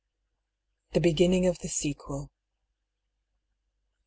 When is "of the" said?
1.47-1.67